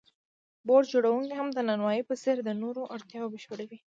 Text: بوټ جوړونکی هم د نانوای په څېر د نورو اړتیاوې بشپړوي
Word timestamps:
بوټ 0.67 0.83
جوړونکی 0.93 1.33
هم 1.35 1.47
د 1.53 1.59
نانوای 1.67 1.99
په 2.09 2.15
څېر 2.21 2.37
د 2.43 2.49
نورو 2.61 2.81
اړتیاوې 2.95 3.31
بشپړوي 3.33 3.77